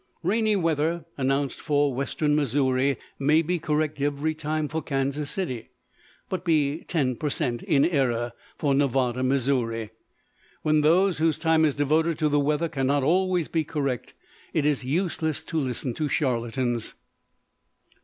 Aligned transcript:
Rainy 0.23 0.55
weather 0.55 1.05
announced 1.15 1.61
for 1.61 1.93
western 1.93 2.35
Missouri 2.35 2.97
may 3.19 3.43
be 3.43 3.59
correct 3.59 4.01
every 4.01 4.33
time 4.33 4.67
for 4.67 4.81
Kansas 4.81 5.29
City, 5.29 5.69
but 6.27 6.43
be 6.43 6.83
10 6.85 7.17
per 7.17 7.29
cent. 7.29 7.61
in 7.61 7.85
error 7.85 8.31
for 8.57 8.73
Nevada, 8.73 9.21
Missouri. 9.21 9.91
When 10.63 10.81
those 10.81 11.19
whose 11.19 11.37
time 11.37 11.63
is 11.63 11.75
devoted 11.75 12.17
to 12.17 12.29
the 12.29 12.39
weather 12.39 12.67
can 12.67 12.87
not 12.87 13.03
always 13.03 13.47
be 13.47 13.63
correct, 13.63 14.15
it 14.53 14.65
is 14.65 14.83
useless 14.83 15.43
to 15.43 15.59
listen 15.59 15.93
to 15.93 16.07
charlatans. 16.07 16.95